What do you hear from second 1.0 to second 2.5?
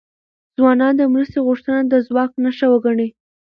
مرستې غوښتنه د ځواک